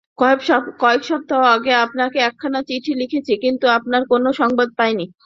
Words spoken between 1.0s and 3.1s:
সপ্তাহ আগে আপনাকে একখানা চিঠি